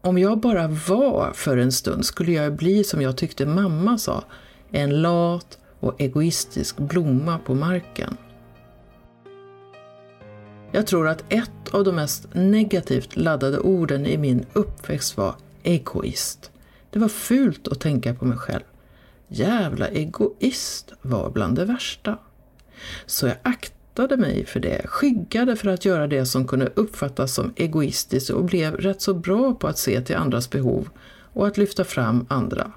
Om 0.00 0.18
jag 0.18 0.38
bara 0.38 0.68
var 0.68 1.32
för 1.34 1.56
en 1.56 1.72
stund 1.72 2.04
skulle 2.04 2.32
jag 2.32 2.56
bli 2.56 2.84
som 2.84 3.02
jag 3.02 3.16
tyckte 3.16 3.46
mamma 3.46 3.98
sa, 3.98 4.24
en 4.70 5.02
lat 5.02 5.58
och 5.80 6.00
egoistisk 6.00 6.76
blomma 6.76 7.38
på 7.38 7.54
marken. 7.54 8.16
Jag 10.76 10.86
tror 10.86 11.08
att 11.08 11.24
ett 11.28 11.68
av 11.74 11.84
de 11.84 11.94
mest 11.94 12.28
negativt 12.32 13.16
laddade 13.16 13.58
orden 13.58 14.06
i 14.06 14.16
min 14.16 14.46
uppväxt 14.52 15.16
var 15.16 15.34
egoist. 15.62 16.50
Det 16.90 16.98
var 16.98 17.08
fult 17.08 17.68
att 17.68 17.80
tänka 17.80 18.14
på 18.14 18.24
mig 18.24 18.38
själv. 18.38 18.62
Jävla 19.28 19.88
egoist 19.88 20.92
var 21.02 21.30
bland 21.30 21.56
det 21.56 21.64
värsta. 21.64 22.18
Så 23.06 23.26
jag 23.26 23.36
aktade 23.42 24.16
mig 24.16 24.46
för 24.46 24.60
det, 24.60 24.86
skyggade 24.86 25.56
för 25.56 25.68
att 25.68 25.84
göra 25.84 26.06
det 26.06 26.26
som 26.26 26.46
kunde 26.46 26.72
uppfattas 26.74 27.34
som 27.34 27.52
egoistiskt 27.56 28.30
och 28.30 28.44
blev 28.44 28.76
rätt 28.76 29.02
så 29.02 29.14
bra 29.14 29.54
på 29.54 29.66
att 29.66 29.78
se 29.78 30.00
till 30.00 30.16
andras 30.16 30.50
behov 30.50 30.88
och 31.32 31.46
att 31.46 31.58
lyfta 31.58 31.84
fram 31.84 32.26
andra. 32.28 32.72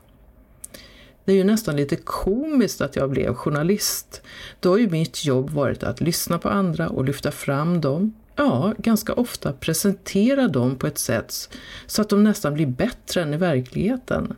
Det 1.30 1.34
är 1.34 1.38
ju 1.38 1.44
nästan 1.44 1.76
lite 1.76 1.96
komiskt 1.96 2.82
att 2.82 2.96
jag 2.96 3.10
blev 3.10 3.34
journalist. 3.34 4.22
Då 4.60 4.70
har 4.70 4.78
ju 4.78 4.90
mitt 4.90 5.26
jobb 5.26 5.50
varit 5.50 5.84
att 5.84 6.02
lyssna 6.02 6.40
på 6.40 6.50
andra 6.50 6.90
och 6.90 7.06
lyfta 7.06 7.32
fram 7.32 7.82
dem, 7.82 8.14
ja, 8.36 8.74
ganska 8.78 9.14
ofta 9.14 9.54
presentera 9.54 10.48
dem 10.48 10.76
på 10.76 10.88
ett 10.88 10.98
sätt 10.98 11.50
så 11.86 12.02
att 12.02 12.10
de 12.10 12.24
nästan 12.24 12.54
blir 12.54 12.66
bättre 12.66 13.22
än 13.22 13.34
i 13.34 13.38
verkligheten. 13.38 14.36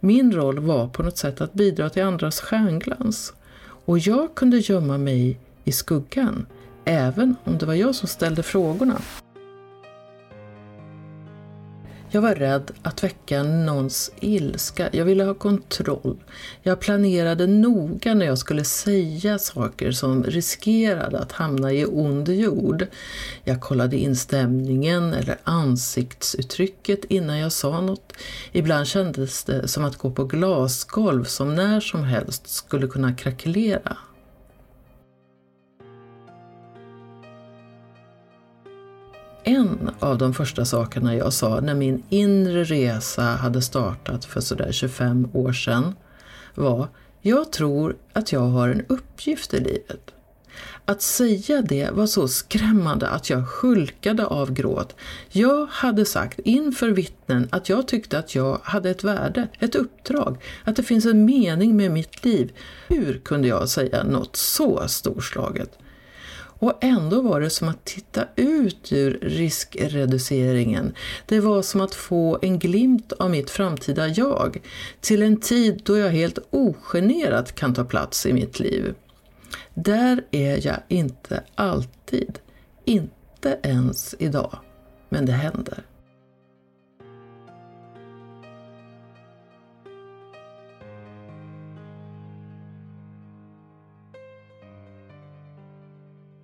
Min 0.00 0.32
roll 0.32 0.58
var 0.58 0.88
på 0.88 1.02
något 1.02 1.18
sätt 1.18 1.40
att 1.40 1.52
bidra 1.52 1.90
till 1.90 2.02
andras 2.02 2.40
stjärnglans. 2.40 3.32
Och 3.84 3.98
jag 3.98 4.34
kunde 4.34 4.58
gömma 4.58 4.98
mig 4.98 5.40
i 5.64 5.72
skuggan, 5.72 6.46
även 6.84 7.36
om 7.44 7.58
det 7.58 7.66
var 7.66 7.74
jag 7.74 7.94
som 7.94 8.08
ställde 8.08 8.42
frågorna. 8.42 9.00
Jag 12.16 12.22
var 12.22 12.34
rädd 12.34 12.70
att 12.82 13.04
väcka 13.04 13.42
någons 13.42 14.12
ilska. 14.20 14.88
Jag 14.92 15.04
ville 15.04 15.24
ha 15.24 15.34
kontroll. 15.34 16.16
Jag 16.62 16.80
planerade 16.80 17.46
noga 17.46 18.14
när 18.14 18.26
jag 18.26 18.38
skulle 18.38 18.64
säga 18.64 19.38
saker 19.38 19.92
som 19.92 20.24
riskerade 20.24 21.18
att 21.18 21.32
hamna 21.32 21.72
i 21.72 21.86
ond 21.86 22.28
jord. 22.28 22.86
Jag 23.44 23.60
kollade 23.60 23.96
in 23.96 24.16
stämningen 24.16 25.12
eller 25.12 25.38
ansiktsuttrycket 25.44 27.04
innan 27.04 27.38
jag 27.38 27.52
sa 27.52 27.80
något. 27.80 28.12
Ibland 28.52 28.86
kändes 28.86 29.44
det 29.44 29.68
som 29.68 29.84
att 29.84 29.96
gå 29.96 30.10
på 30.10 30.24
glasgolv 30.24 31.24
som 31.24 31.54
när 31.54 31.80
som 31.80 32.04
helst 32.04 32.48
skulle 32.48 32.86
kunna 32.86 33.14
krackelera. 33.14 33.96
En 39.48 39.90
av 39.98 40.18
de 40.18 40.34
första 40.34 40.64
sakerna 40.64 41.16
jag 41.16 41.32
sa 41.32 41.60
när 41.60 41.74
min 41.74 42.02
inre 42.08 42.64
resa 42.64 43.22
hade 43.22 43.62
startat 43.62 44.24
för 44.24 44.40
sådär 44.40 44.72
25 44.72 45.28
år 45.32 45.52
sedan 45.52 45.94
var 46.54 46.88
jag 47.22 47.52
tror 47.52 47.96
att 48.12 48.32
jag 48.32 48.40
har 48.40 48.68
en 48.68 48.84
uppgift 48.88 49.54
i 49.54 49.60
livet. 49.60 50.10
Att 50.84 51.02
säga 51.02 51.62
det 51.62 51.90
var 51.90 52.06
så 52.06 52.28
skrämmande 52.28 53.08
att 53.08 53.30
jag 53.30 53.38
hulkade 53.38 54.26
av 54.26 54.52
gråt. 54.52 54.96
Jag 55.28 55.66
hade 55.66 56.04
sagt 56.04 56.38
inför 56.38 56.88
vittnen 56.88 57.48
att 57.50 57.68
jag 57.68 57.88
tyckte 57.88 58.18
att 58.18 58.34
jag 58.34 58.60
hade 58.62 58.90
ett 58.90 59.04
värde, 59.04 59.48
ett 59.58 59.74
uppdrag, 59.74 60.42
att 60.64 60.76
det 60.76 60.82
finns 60.82 61.06
en 61.06 61.24
mening 61.24 61.76
med 61.76 61.90
mitt 61.90 62.24
liv. 62.24 62.52
Hur 62.88 63.18
kunde 63.18 63.48
jag 63.48 63.68
säga 63.68 64.04
något 64.04 64.36
så 64.36 64.88
storslaget? 64.88 65.78
Och 66.66 66.78
ändå 66.80 67.22
var 67.22 67.40
det 67.40 67.50
som 67.50 67.68
att 67.68 67.84
titta 67.84 68.24
ut 68.36 68.92
ur 68.92 69.18
riskreduceringen. 69.22 70.94
Det 71.26 71.40
var 71.40 71.62
som 71.62 71.80
att 71.80 71.94
få 71.94 72.38
en 72.42 72.58
glimt 72.58 73.12
av 73.12 73.30
mitt 73.30 73.50
framtida 73.50 74.08
jag 74.08 74.60
till 75.00 75.22
en 75.22 75.40
tid 75.40 75.82
då 75.84 75.98
jag 75.98 76.10
helt 76.10 76.38
ogenerat 76.50 77.54
kan 77.54 77.74
ta 77.74 77.84
plats 77.84 78.26
i 78.26 78.32
mitt 78.32 78.60
liv. 78.60 78.94
Där 79.74 80.24
är 80.30 80.66
jag 80.66 80.76
inte 80.88 81.44
alltid, 81.54 82.38
inte 82.84 83.58
ens 83.62 84.14
idag, 84.18 84.58
men 85.08 85.26
det 85.26 85.32
händer. 85.32 85.82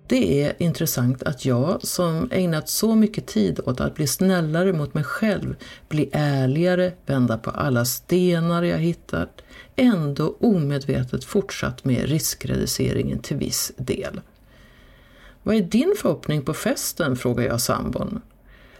Det 0.07 0.43
är 0.43 0.53
intressant 0.57 1.23
att 1.23 1.45
jag, 1.45 1.79
som 1.81 2.29
ägnat 2.31 2.69
så 2.69 2.95
mycket 2.95 3.27
tid 3.27 3.59
åt 3.65 3.81
att 3.81 3.95
bli 3.95 4.07
snällare 4.07 4.73
mot 4.73 4.93
mig 4.93 5.03
själv, 5.03 5.55
bli 5.89 6.09
ärligare, 6.13 6.93
vända 7.05 7.37
på 7.37 7.49
alla 7.49 7.85
stenar 7.85 8.63
jag 8.63 8.77
hittat, 8.77 9.41
ändå 9.75 10.35
omedvetet 10.39 11.23
fortsatt 11.23 11.85
med 11.85 12.09
riskreduceringen 12.09 13.19
till 13.19 13.37
viss 13.37 13.71
del. 13.77 14.21
Vad 15.43 15.55
är 15.55 15.61
din 15.61 15.95
förhoppning 15.97 16.41
på 16.41 16.53
festen? 16.53 17.15
frågar 17.15 17.43
jag 17.43 17.61
sambon. 17.61 18.21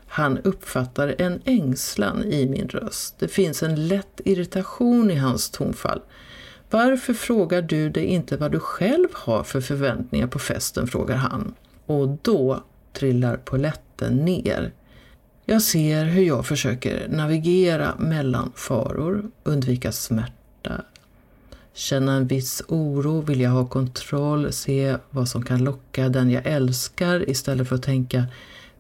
Han 0.08 0.38
uppfattar 0.38 1.16
en 1.18 1.42
ängslan 1.46 2.24
i 2.24 2.50
min 2.50 2.68
röst. 2.68 3.16
Det 3.20 3.28
finns 3.28 3.64
en 3.64 3.88
lätt 3.88 4.22
irritation 4.26 5.12
i 5.12 5.16
hans 5.16 5.50
tonfall. 5.50 6.02
Varför 6.74 7.14
frågar 7.14 7.62
du 7.62 7.90
dig 7.90 8.06
inte 8.06 8.38
vad 8.38 8.52
du 8.52 8.60
själv 8.60 9.08
har 9.14 9.44
för 9.44 9.62
förväntningar 9.62 10.28
på 10.28 10.40
festen, 10.40 10.88
frågar 10.88 11.16
han. 11.16 11.54
Och 11.86 12.18
då 12.22 12.64
trillar 12.94 13.38
poletten 13.38 14.18
ner. 14.18 14.74
Jag 15.46 15.62
ser 15.62 16.06
hur 16.06 16.24
jag 16.24 16.46
försöker 16.46 17.08
navigera 17.08 17.96
mellan 17.98 18.52
faror, 18.56 19.32
undvika 19.44 19.92
smärta, 19.92 20.82
känna 21.74 22.14
en 22.14 22.28
viss 22.28 22.64
oro, 22.68 23.22
vilja 23.22 23.50
ha 23.50 23.66
kontroll, 23.66 24.54
se 24.54 24.98
vad 25.10 25.28
som 25.30 25.46
kan 25.46 25.64
locka 25.64 26.10
den 26.10 26.30
jag 26.30 26.46
älskar 26.46 27.30
istället 27.30 27.70
för 27.70 27.76
att 27.76 27.84
tänka 27.84 28.26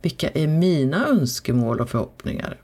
vilka 0.01 0.29
är 0.29 0.47
mina 0.47 1.07
önskemål 1.07 1.79
och 1.81 1.89
förhoppningar? 1.89 2.62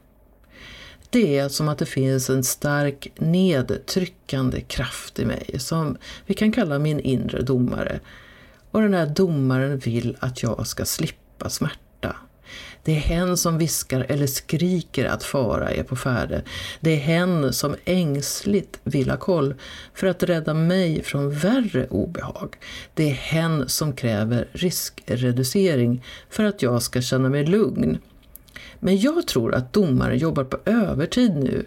Det 1.10 1.38
är 1.38 1.50
som 1.50 1.68
att 1.68 1.78
det 1.78 1.86
finns 1.86 2.30
en 2.30 2.44
stark 2.44 3.12
nedtryckande 3.18 4.62
kraft 4.62 5.20
i 5.20 5.26
mig 5.26 5.56
som 5.60 5.98
vi 6.26 6.34
kan 6.34 6.52
kalla 6.52 6.80
min 6.80 7.00
inre 7.00 7.42
domare. 7.42 8.00
Och 8.72 8.82
den 8.82 8.94
här 8.94 9.06
domaren 9.06 9.78
vill 9.78 10.18
att 10.20 10.44
jag 10.44 10.68
ska 10.68 10.86
slippa 10.86 11.50
smärta. 11.50 12.16
Det 12.84 12.92
är 12.92 13.00
hen 13.00 13.38
som 13.38 13.58
viskar 13.58 14.06
eller 14.10 14.28
skriker 14.28 15.06
att 15.06 15.24
fara 15.24 15.72
är 15.72 15.84
på 15.84 15.96
färde. 15.96 16.44
Det 16.80 16.92
är 16.92 16.98
hen 16.98 17.54
som 17.54 17.76
ängsligt 17.86 18.80
vill 18.84 19.10
ha 19.10 19.18
koll 19.18 19.56
för 19.94 20.08
att 20.08 20.24
rädda 20.24 20.54
mig 20.54 21.04
från 21.04 21.32
värre 21.32 21.88
obehag. 21.88 22.56
Det 22.94 23.10
är 23.10 23.14
hen 23.14 23.70
som 23.70 23.94
kräver 23.94 24.48
riskreducering 24.52 26.06
för 26.30 26.44
att 26.44 26.62
jag 26.62 26.82
ska 26.82 27.02
känna 27.02 27.30
mig 27.30 27.46
lugn. 27.46 27.98
Men 28.80 28.98
jag 28.98 29.28
tror 29.28 29.56
att 29.56 29.74
domare 29.74 30.18
jobbar 30.18 30.44
på 30.44 30.58
övertid 30.66 31.36
nu. 31.36 31.66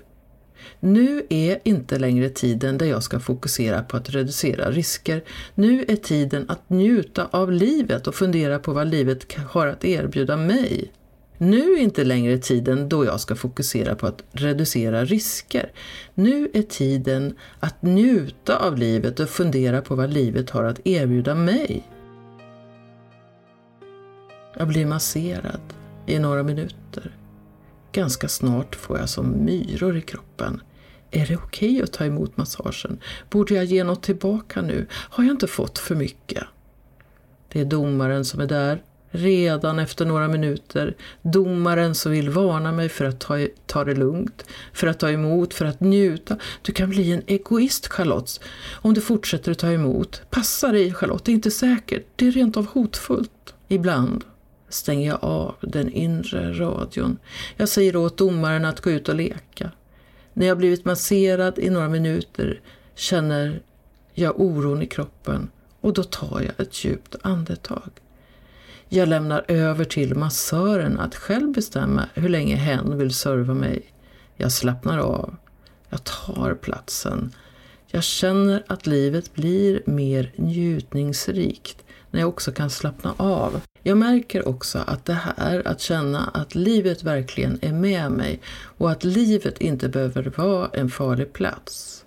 Nu 0.81 1.23
är 1.29 1.59
inte 1.65 1.99
längre 1.99 2.29
tiden 2.29 2.79
där 2.79 2.87
jag 2.87 3.03
ska 3.03 3.21
fokusera 3.21 3.83
på 3.83 3.97
att 3.97 4.11
reducera 4.11 4.71
risker. 4.71 5.25
Nu 5.55 5.85
är 5.89 5.97
tiden 5.97 6.45
att 6.49 6.71
njuta 6.71 7.29
av 7.31 7.53
livet 7.53 8.07
och 8.07 8.15
fundera 8.15 8.59
på 8.59 8.73
vad 8.73 8.87
livet 8.87 9.33
har 9.33 9.67
att 9.67 9.85
erbjuda 9.85 10.37
mig. 10.37 10.93
Nu 11.39 11.73
är 11.73 11.79
inte 11.79 12.05
längre 12.05 12.39
tiden 12.39 12.89
då 12.89 13.05
jag 13.05 13.21
ska 13.21 13.35
fokusera 13.35 13.95
på 13.95 14.07
att 14.07 14.25
reducera 14.33 15.05
risker. 15.05 15.73
Nu 16.15 16.51
är 16.55 16.63
tiden 16.63 17.35
att 17.61 17.83
njuta 17.83 18.57
av 18.57 18.79
livet 18.79 19.21
och 19.21 19.29
fundera 19.29 19.83
på 19.83 19.95
vad 19.95 20.13
livet 20.13 20.51
har 20.51 20.65
att 20.65 20.87
erbjuda 20.87 21.35
mig. 21.35 21.89
Jag 24.59 24.69
blir 24.69 24.87
masserad 24.87 25.61
i 26.07 26.19
några 26.19 26.43
minuter. 26.43 27.17
Ganska 27.93 28.29
snart 28.29 28.77
får 28.77 28.99
jag 28.99 29.09
som 29.09 29.45
myror 29.45 29.97
i 29.97 30.01
kroppen. 30.01 30.63
Är 31.11 31.27
det 31.27 31.37
okej 31.37 31.71
okay 31.71 31.83
att 31.83 31.93
ta 31.93 32.05
emot 32.05 32.37
massagen? 32.37 32.99
Borde 33.31 33.55
jag 33.55 33.65
ge 33.65 33.85
något 33.85 34.03
tillbaka 34.03 34.63
nu? 34.63 34.87
Har 34.93 35.25
jag 35.25 35.31
inte 35.31 35.47
fått 35.47 35.79
för 35.79 35.95
mycket? 35.95 36.45
Det 37.49 37.61
är 37.61 37.65
domaren 37.65 38.25
som 38.25 38.41
är 38.41 38.47
där, 38.47 38.83
redan 39.11 39.79
efter 39.79 40.07
några 40.07 40.29
minuter. 40.29 40.97
Domaren 41.23 41.95
som 41.95 42.13
vill 42.13 42.31
varna 42.31 42.73
mig 42.73 42.89
för 42.89 43.05
att 43.05 43.21
ta, 43.21 43.47
ta 43.67 43.85
det 43.85 43.95
lugnt, 43.95 44.45
för 44.73 44.87
att 44.87 44.99
ta 44.99 45.11
emot, 45.11 45.55
för 45.55 45.65
att 45.65 45.81
njuta. 45.81 46.37
Du 46.63 46.73
kan 46.73 46.91
bli 46.91 47.13
en 47.13 47.23
egoist, 47.27 47.87
Charlotte, 47.87 48.41
om 48.73 48.95
du 48.95 49.01
fortsätter 49.01 49.53
att 49.53 49.59
ta 49.59 49.71
emot. 49.71 50.23
Passa 50.31 50.73
dig, 50.73 50.95
Charlotte, 50.95 51.25
det 51.25 51.33
är 51.33 51.35
inte 51.35 51.51
säkert. 51.51 52.07
Det 52.17 52.27
är 52.27 52.31
rent 52.31 52.57
av 52.57 52.67
hotfullt. 52.67 53.55
Ibland 53.69 54.25
stänger 54.75 55.09
jag 55.09 55.25
av 55.25 55.55
den 55.61 55.91
inre 55.91 56.53
radion. 56.53 57.19
Jag 57.57 57.69
säger 57.69 57.97
åt 57.97 58.17
domaren 58.17 58.65
att 58.65 58.81
gå 58.81 58.91
ut 58.91 59.09
och 59.09 59.15
leka. 59.15 59.71
När 60.33 60.47
jag 60.47 60.59
blivit 60.59 60.85
masserad 60.85 61.59
i 61.59 61.71
några 61.71 61.89
minuter 61.89 62.61
känner 62.95 63.63
jag 64.15 64.41
oron 64.41 64.83
i 64.83 64.87
kroppen 64.87 65.51
och 65.81 65.93
då 65.93 66.03
tar 66.03 66.41
jag 66.41 66.67
ett 66.67 66.85
djupt 66.85 67.17
andetag. 67.23 67.91
Jag 68.89 69.09
lämnar 69.09 69.45
över 69.49 69.85
till 69.85 70.15
massören 70.15 70.99
att 70.99 71.15
själv 71.15 71.53
bestämma 71.53 72.09
hur 72.15 72.29
länge 72.29 72.57
hen 72.57 72.99
vill 72.99 73.15
serva 73.15 73.55
mig. 73.55 73.83
Jag 74.37 74.53
slappnar 74.53 74.99
av. 74.99 75.37
Jag 75.89 76.05
tar 76.05 76.55
platsen. 76.55 77.35
Jag 77.87 78.05
känner 78.05 78.65
att 78.67 78.87
livet 78.87 79.35
blir 79.35 79.83
mer 79.87 80.33
njutningsrikt 80.37 81.82
när 82.13 82.21
jag 82.21 82.29
också 82.29 82.53
kan 82.53 82.71
slappna 82.71 83.15
av. 83.17 83.61
Jag 83.83 83.99
märker 83.99 84.49
också 84.49 84.79
att 84.87 85.05
det 85.05 85.19
här 85.37 85.69
att 85.69 85.81
känna 85.81 86.31
att 86.35 86.55
livet 86.55 87.03
verkligen 87.03 87.59
är 87.63 87.73
med 87.73 88.13
mig 88.13 88.41
och 88.79 88.91
att 88.91 89.05
livet 89.05 89.61
inte 89.61 89.89
behöver 89.89 90.33
vara 90.37 90.71
en 90.73 90.91
farlig 90.91 91.33
plats 91.33 92.05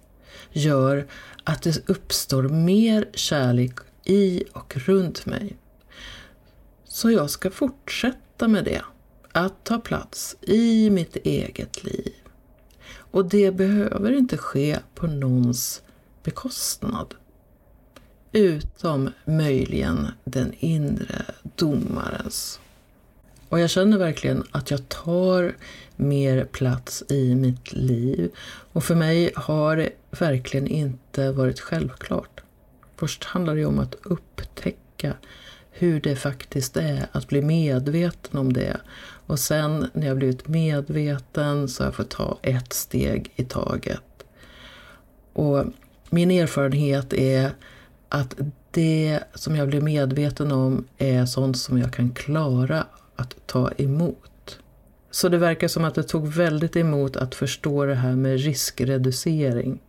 gör 0.51 1.07
att 1.43 1.61
det 1.61 1.89
uppstår 1.89 2.43
mer 2.43 3.09
kärlek 3.13 3.73
i 4.03 4.43
och 4.53 4.77
runt 4.77 5.25
mig. 5.25 5.57
Så 6.85 7.11
jag 7.11 7.29
ska 7.29 7.51
fortsätta 7.51 8.47
med 8.47 8.63
det, 8.65 8.81
att 9.31 9.63
ta 9.63 9.77
plats 9.77 10.35
i 10.41 10.89
mitt 10.89 11.15
eget 11.15 11.83
liv. 11.83 12.13
Och 13.11 13.25
det 13.25 13.51
behöver 13.51 14.11
inte 14.11 14.37
ske 14.37 14.79
på 14.95 15.07
någons 15.07 15.81
bekostnad 16.23 17.15
utom 18.35 19.09
möjligen 19.25 20.07
den 20.23 20.53
inre 20.59 21.25
domarens. 21.55 22.59
Och 23.49 23.59
jag 23.59 23.69
känner 23.69 23.97
verkligen 23.97 24.43
att 24.51 24.71
jag 24.71 24.89
tar 24.89 25.55
mer 25.95 26.45
plats 26.45 27.03
i 27.09 27.35
mitt 27.35 27.73
liv. 27.73 28.31
Och 28.71 28.83
för 28.83 28.95
mig 28.95 29.31
har 29.35 29.77
det 29.77 29.89
verkligen 30.11 30.67
inte 30.67 31.31
varit 31.31 31.59
självklart. 31.59 32.41
Först 32.95 33.23
handlar 33.23 33.55
det 33.55 33.65
om 33.65 33.79
att 33.79 33.95
upptäcka 34.03 35.13
hur 35.71 36.01
det 36.01 36.15
faktiskt 36.15 36.77
är 36.77 37.07
att 37.11 37.27
bli 37.27 37.41
medveten 37.41 38.39
om 38.39 38.53
det. 38.53 38.77
Och 39.27 39.39
sen 39.39 39.89
när 39.93 40.07
jag 40.07 40.17
blivit 40.17 40.47
medveten 40.47 41.67
så 41.67 41.83
har 41.83 41.87
jag 41.87 41.95
fått 41.95 42.09
ta 42.09 42.39
ett 42.41 42.73
steg 42.73 43.31
i 43.35 43.43
taget. 43.43 44.25
Och 45.33 45.65
min 46.09 46.31
erfarenhet 46.31 47.13
är 47.13 47.51
att 48.15 48.35
det 48.71 49.19
som 49.33 49.55
jag 49.55 49.67
blir 49.67 49.81
medveten 49.81 50.51
om 50.51 50.87
är 50.97 51.25
sånt 51.25 51.57
som 51.57 51.77
jag 51.77 51.93
kan 51.93 52.11
klara 52.11 52.85
att 53.15 53.35
ta 53.45 53.71
emot. 53.77 54.59
Så 55.11 55.29
det 55.29 55.37
verkar 55.37 55.67
som 55.67 55.85
att 55.85 55.95
det 55.95 56.03
tog 56.03 56.27
väldigt 56.27 56.75
emot 56.75 57.17
att 57.17 57.35
förstå 57.35 57.85
det 57.85 57.95
här 57.95 58.15
med 58.15 58.39
riskreducering. 58.39 59.79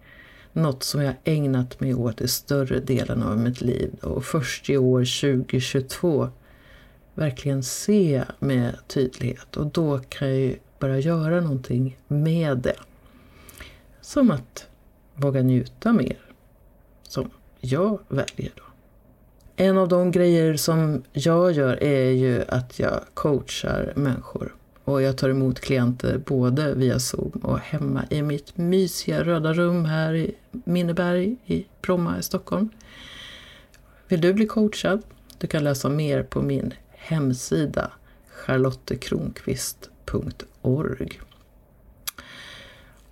Något 0.53 0.83
som 0.83 1.03
jag 1.03 1.15
ägnat 1.25 1.81
mig 1.81 1.95
åt 1.95 2.21
i 2.21 2.29
större 2.29 2.81
delen 2.81 3.23
av 3.23 3.39
mitt 3.39 3.61
liv. 3.61 3.95
Och 4.03 4.25
först 4.25 4.71
i 4.71 4.77
år 4.77 5.01
2022 5.01 6.29
verkligen 7.15 7.63
se 7.63 8.25
med 8.39 8.77
tydlighet. 8.87 9.57
Och 9.57 9.67
då 9.67 9.99
kan 9.99 10.29
jag 10.29 10.39
ju 10.39 10.57
börja 10.79 10.99
göra 10.99 11.41
någonting 11.41 11.99
med 12.09 12.59
det. 12.59 12.79
Som 14.01 14.31
att 14.31 14.67
våga 15.15 15.43
njuta 15.43 15.93
mer. 15.93 16.19
Som 17.03 17.31
jag 17.73 17.99
väljer 18.09 18.53
då. 18.55 18.63
En 19.57 19.79
av 19.79 19.89
de 19.89 20.11
grejer 20.11 20.57
som 20.57 21.03
jag 21.13 21.53
gör 21.53 21.83
är 21.83 22.11
ju 22.11 22.45
att 22.49 22.79
jag 22.79 23.01
coachar 23.15 23.93
människor. 23.97 24.55
Och 24.85 25.03
jag 25.03 25.19
tar 25.19 25.29
emot 25.29 25.61
klienter 25.61 26.19
både 26.19 26.75
via 26.75 26.99
Zoom 26.99 27.41
och 27.43 27.59
hemma 27.59 28.05
i 28.11 28.23
mitt 28.23 28.57
mysiga 28.57 29.25
röda 29.25 29.53
rum 29.53 29.85
här 29.85 30.15
i 30.15 30.35
Minneberg 30.51 31.37
i 31.47 31.67
Bromma 31.83 32.19
i 32.19 32.23
Stockholm. 32.23 32.69
Vill 34.09 34.21
du 34.21 34.33
bli 34.33 34.47
coachad? 34.47 35.03
Du 35.39 35.47
kan 35.47 35.65
läsa 35.65 35.89
mer 35.89 36.23
på 36.23 36.43
min 36.43 36.75
hemsida 36.91 37.91
charlottekronqvist.org. 38.31 41.21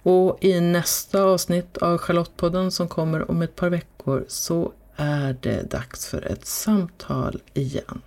Och 0.05 0.39
i 0.45 0.61
nästa 0.61 1.23
avsnitt 1.23 1.77
av 1.77 1.99
Charlottepodden 1.99 2.71
som 2.71 2.89
kommer 2.89 3.31
om 3.31 3.43
ett 3.43 3.57
par 3.57 3.71
veckor 3.71 4.25
så 4.29 4.73
är 4.97 5.37
det 5.41 5.71
dags 5.71 6.07
för 6.07 6.27
ett 6.27 6.47
samtal 6.47 7.43
igen. 7.55 8.03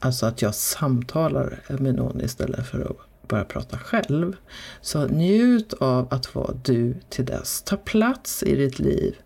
Alltså 0.00 0.26
att 0.26 0.42
jag 0.42 0.54
samtalar 0.54 1.58
med 1.68 1.94
någon 1.94 2.20
istället 2.20 2.66
för 2.66 2.80
att 2.80 3.28
bara 3.28 3.44
prata 3.44 3.78
själv. 3.78 4.36
Så 4.80 5.06
njut 5.06 5.72
av 5.72 6.08
att 6.10 6.34
vara 6.34 6.54
du 6.64 6.94
till 7.08 7.24
dess. 7.24 7.62
Ta 7.62 7.76
plats 7.76 8.42
i 8.42 8.54
ditt 8.54 8.78
liv. 8.78 9.16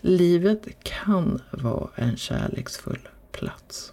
Livet 0.00 0.66
kan 0.82 1.42
vara 1.50 1.88
en 1.94 2.16
kärleksfull 2.16 3.08
plats. 3.32 3.92